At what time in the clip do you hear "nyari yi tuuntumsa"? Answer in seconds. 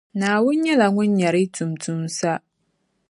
1.17-2.31